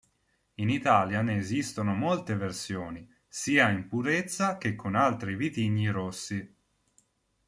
[0.55, 6.55] In Italia ne esistono molte versioni, sia in purezza che con altri vitigni rossi.